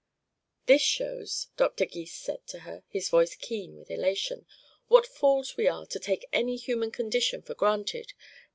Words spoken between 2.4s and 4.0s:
to her, his voice keen with